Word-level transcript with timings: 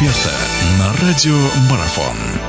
эксперта 0.00 0.32
на 0.78 0.92
радио 0.94 1.36
Марафон. 1.68 2.39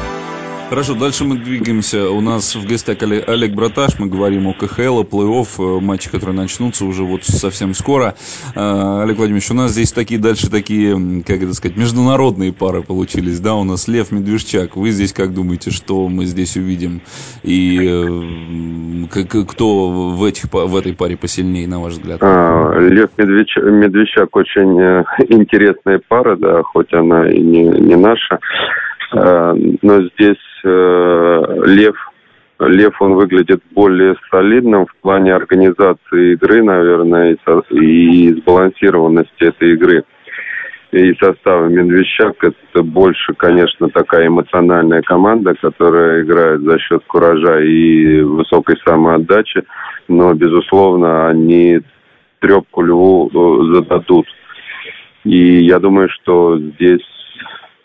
Хорошо, 0.71 0.95
дальше 0.95 1.25
мы 1.25 1.35
двигаемся. 1.35 2.09
У 2.09 2.21
нас 2.21 2.55
в 2.55 2.65
гостях 2.65 2.95
Олег 3.01 3.51
Браташ. 3.51 3.99
Мы 3.99 4.07
говорим 4.07 4.47
о 4.47 4.53
КХЛ, 4.53 5.01
о 5.01 5.03
плей-офф, 5.03 5.47
э, 5.59 5.81
матчи, 5.81 6.09
которые 6.09 6.33
начнутся 6.33 6.85
уже 6.85 7.03
вот 7.03 7.25
совсем 7.25 7.73
скоро. 7.73 8.15
Э, 8.55 9.01
Олег 9.03 9.17
Владимирович, 9.17 9.51
у 9.51 9.53
нас 9.53 9.71
здесь 9.71 9.91
такие 9.91 10.17
дальше 10.17 10.49
такие, 10.49 10.95
как 11.27 11.43
это 11.43 11.53
сказать, 11.53 11.75
международные 11.75 12.53
пары 12.53 12.83
получились, 12.83 13.41
да? 13.41 13.55
У 13.55 13.65
нас 13.65 13.89
Лев 13.89 14.13
Медвежчак. 14.13 14.77
Вы 14.77 14.91
здесь 14.91 15.11
как 15.11 15.33
думаете, 15.33 15.71
что 15.71 16.07
мы 16.07 16.23
здесь 16.23 16.55
увидим? 16.55 17.01
И 17.43 17.77
э, 17.81 19.07
кто 19.09 19.89
в, 19.89 20.23
этих, 20.23 20.45
в 20.53 20.75
этой 20.77 20.93
паре 20.93 21.17
посильнее, 21.17 21.67
на 21.67 21.81
ваш 21.81 21.95
взгляд? 21.95 22.19
А, 22.21 22.79
Лев 22.79 23.09
Медвеч, 23.17 23.57
Медвежчак 23.57 24.33
очень 24.37 24.79
интересная 25.27 25.99
пара, 26.07 26.37
да, 26.37 26.63
хоть 26.63 26.93
она 26.93 27.29
и 27.29 27.41
не, 27.41 27.63
не 27.65 27.97
наша. 27.97 28.39
Но 29.13 30.01
здесь 30.09 30.37
Э, 30.63 31.43
Лев 31.65 31.95
Лев, 32.59 33.01
он 33.01 33.15
выглядит 33.15 33.63
более 33.71 34.15
солидным 34.29 34.85
в 34.85 34.95
плане 35.01 35.33
организации 35.33 36.33
игры, 36.33 36.61
наверное, 36.61 37.35
и, 37.71 38.33
сбалансированности 38.33 39.45
этой 39.45 39.73
игры. 39.73 40.03
И 40.91 41.15
состава 41.15 41.65
Медвещак 41.69 42.35
это 42.43 42.83
больше, 42.83 43.33
конечно, 43.33 43.89
такая 43.89 44.27
эмоциональная 44.27 45.01
команда, 45.01 45.55
которая 45.55 46.21
играет 46.21 46.61
за 46.61 46.77
счет 46.77 47.03
куража 47.07 47.61
и 47.61 48.21
высокой 48.21 48.77
самоотдачи, 48.85 49.63
но, 50.07 50.31
безусловно, 50.35 51.29
они 51.29 51.79
трепку 52.41 52.83
Льву 52.83 53.31
э, 53.33 53.75
зададут. 53.75 54.27
И 55.23 55.63
я 55.63 55.79
думаю, 55.79 56.09
что 56.09 56.59
здесь 56.59 57.01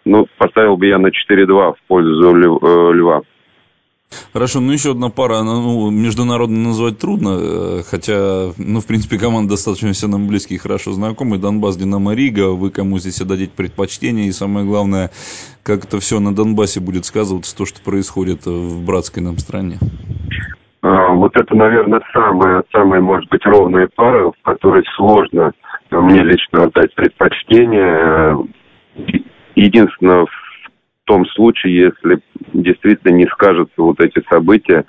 ну, 0.06 0.26
поставил 0.38 0.76
бы 0.76 0.86
я 0.86 0.98
на 0.98 1.08
4-2 1.08 1.74
в 1.74 1.76
пользу 1.88 2.30
э, 2.30 2.92
Льва. 2.94 3.22
Хорошо, 4.32 4.60
ну 4.60 4.72
еще 4.72 4.92
одна 4.92 5.10
пара, 5.10 5.42
ну, 5.42 5.90
международно 5.90 6.68
назвать 6.68 6.98
трудно, 6.98 7.38
э, 7.40 7.82
хотя, 7.84 8.52
ну, 8.56 8.80
в 8.80 8.86
принципе, 8.86 9.18
команда 9.18 9.50
достаточно 9.50 9.92
все 9.92 10.06
нам 10.06 10.28
близкие 10.28 10.58
и 10.58 10.60
хорошо 10.60 10.92
знакомы. 10.92 11.38
Донбасс, 11.38 11.76
Динамо, 11.76 12.14
Рига, 12.14 12.52
вы 12.52 12.70
кому 12.70 12.98
здесь 12.98 13.20
отдадите 13.20 13.52
предпочтение, 13.54 14.28
и 14.28 14.32
самое 14.32 14.64
главное, 14.64 15.10
как 15.64 15.84
это 15.84 15.98
все 15.98 16.20
на 16.20 16.34
Донбассе 16.34 16.80
будет 16.80 17.04
сказываться, 17.04 17.56
то, 17.56 17.66
что 17.66 17.82
происходит 17.82 18.46
в 18.46 18.86
братской 18.86 19.24
нам 19.24 19.38
стране. 19.38 19.78
А, 20.82 21.12
вот 21.14 21.36
это, 21.36 21.52
наверное, 21.56 22.00
самая, 22.12 22.62
самая, 22.72 23.00
может 23.00 23.28
быть, 23.28 23.44
ровная 23.44 23.88
пара, 23.96 24.30
в 24.30 24.42
которой 24.42 24.84
сложно 24.96 25.52
мне 25.90 26.22
лично 26.22 26.64
отдать 26.64 26.94
предпочтение 26.94 28.38
Единственное, 29.66 30.26
в 30.26 31.06
том 31.06 31.26
случае, 31.26 31.90
если 31.90 32.20
действительно 32.52 33.12
не 33.12 33.26
скажутся 33.26 33.74
вот 33.82 33.98
эти 34.00 34.22
события, 34.30 34.84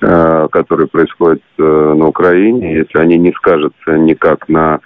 э, 0.00 0.48
которые 0.52 0.86
происходят 0.86 1.42
э, 1.58 1.62
на 1.62 2.06
Украине, 2.06 2.76
если 2.76 2.98
они 2.98 3.18
не 3.18 3.32
скажутся 3.32 3.98
никак 3.98 4.48
на 4.48 4.78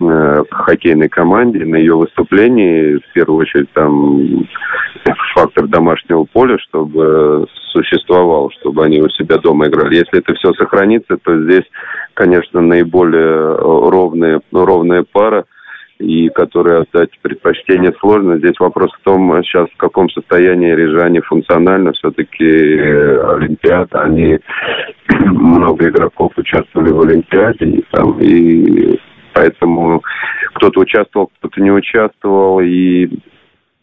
э, 0.00 0.42
хоккейной 0.50 1.08
команде, 1.08 1.64
на 1.64 1.76
ее 1.76 1.96
выступлении, 1.96 2.96
в 2.96 3.12
первую 3.12 3.42
очередь 3.42 3.70
там 3.74 4.44
фактор 5.34 5.68
домашнего 5.68 6.24
поля, 6.24 6.58
чтобы 6.58 7.46
существовал, 7.70 8.50
чтобы 8.58 8.84
они 8.84 9.00
у 9.00 9.08
себя 9.10 9.36
дома 9.36 9.68
играли. 9.68 9.98
Если 9.98 10.18
это 10.18 10.34
все 10.34 10.52
сохранится, 10.54 11.16
то 11.16 11.44
здесь, 11.44 11.64
конечно, 12.14 12.60
наиболее 12.60 13.54
ровная, 13.56 14.40
ровная 14.50 15.04
пара– 15.12 15.44
и 16.00 16.28
которые 16.30 16.80
отдать 16.80 17.10
предпочтение 17.20 17.92
сложно. 18.00 18.38
Здесь 18.38 18.58
вопрос 18.58 18.90
в 18.92 19.04
том, 19.04 19.42
сейчас 19.42 19.68
в 19.70 19.76
каком 19.76 20.08
состоянии 20.10 20.74
рижане 20.74 21.20
функционально. 21.20 21.92
Все-таки 21.92 22.44
э, 22.44 23.34
Олимпиада, 23.36 24.02
они 24.02 24.38
много 25.26 25.88
игроков 25.88 26.32
участвовали 26.36 26.90
в 26.90 27.00
Олимпиаде, 27.00 27.66
и, 27.66 27.84
там, 27.90 28.18
и 28.18 28.98
поэтому 29.34 30.02
кто-то 30.54 30.80
участвовал, 30.80 31.30
кто-то 31.38 31.60
не 31.60 31.70
участвовал, 31.70 32.60
и 32.60 33.08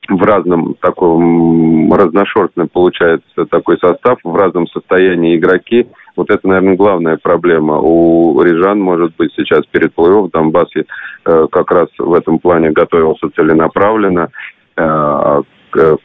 в 0.10 0.24
разном 0.24 0.76
таком 0.76 1.94
разношерстном 1.94 2.70
получается 2.70 3.46
такой 3.50 3.78
состав, 3.78 4.20
в 4.24 4.36
разном 4.36 4.68
состоянии 4.68 5.38
игроки. 5.38 5.88
Вот 6.18 6.32
это, 6.32 6.48
наверное, 6.48 6.76
главная 6.76 7.18
проблема. 7.18 7.80
У 7.80 8.42
Рижан, 8.42 8.80
может 8.80 9.16
быть, 9.16 9.32
сейчас 9.36 9.66
перед 9.68 9.94
плей-офф 9.94 10.32
Донбасс 10.34 10.70
э, 10.76 11.48
как 11.52 11.72
раз 11.72 11.88
в 11.98 12.14
этом 12.14 12.40
плане 12.40 12.72
готовился 12.72 13.30
целенаправленно 13.36 14.30
э, 14.76 15.42
к, 15.70 15.98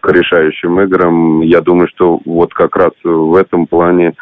к 0.00 0.12
решающим 0.12 0.80
играм. 0.80 1.40
Я 1.40 1.60
думаю, 1.60 1.88
что 1.88 2.20
вот 2.24 2.52
как 2.52 2.76
раз 2.76 2.92
в 3.04 3.36
этом 3.36 3.68
плане 3.68 4.14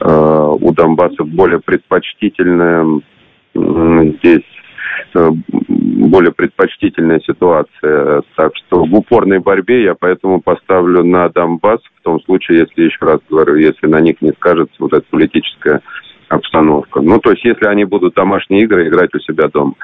э, 0.00 0.54
у 0.60 0.72
Донбасса 0.72 1.24
более 1.24 1.58
предпочтительная 1.58 3.00
здесь 3.54 4.44
Э, 5.14 5.30
более 6.18 6.32
предпочтительная 6.32 7.20
ситуация. 7.20 8.22
Так 8.34 8.50
что 8.56 8.84
в 8.84 8.92
упорной 8.92 9.38
борьбе 9.38 9.84
я 9.84 9.94
поэтому 9.94 10.40
поставлю 10.40 11.04
на 11.04 11.28
Донбасс, 11.28 11.78
в 12.00 12.02
том 12.02 12.20
случае, 12.22 12.66
если, 12.66 12.86
еще 12.86 12.98
раз 13.02 13.20
говорю, 13.30 13.54
если 13.54 13.86
на 13.86 14.00
них 14.00 14.16
не 14.20 14.32
скажется 14.32 14.74
вот 14.80 14.92
эта 14.92 15.04
политическая 15.10 15.80
обстановка. 16.28 17.00
Ну, 17.00 17.20
то 17.20 17.30
есть, 17.30 17.44
если 17.44 17.66
они 17.66 17.84
будут 17.84 18.14
домашние 18.14 18.64
игры 18.64 18.88
играть 18.88 19.14
у 19.14 19.20
себя 19.20 19.46
дома. 19.46 19.74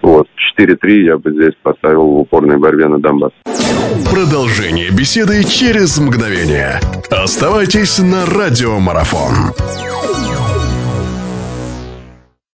Вот, 0.00 0.28
4-3 0.58 0.76
я 1.02 1.18
бы 1.18 1.30
здесь 1.32 1.54
поставил 1.62 2.06
в 2.06 2.20
упорной 2.20 2.56
борьбе 2.56 2.88
на 2.88 2.98
Донбасс. 2.98 3.32
Продолжение 4.10 4.88
беседы 4.90 5.44
через 5.44 5.98
мгновение. 5.98 6.80
Оставайтесь 7.10 7.98
на 7.98 8.24
радиомарафон. 8.24 9.85